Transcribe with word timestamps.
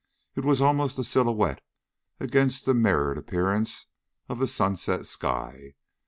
It 0.33 0.43
was 0.43 0.61
almost 0.61 0.97
a 0.97 1.03
silhouette 1.03 1.61
against 2.19 2.65
the 2.65 2.73
mirrored 2.73 3.19
appearance 3.19 3.85
of 4.29 4.39
the 4.39 4.47
sunset 4.47 5.05
sky. 5.05 5.75